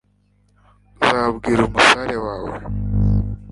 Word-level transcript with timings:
uzambwira, 1.01 1.61
umusare, 1.65 2.15
wawe 2.25 2.53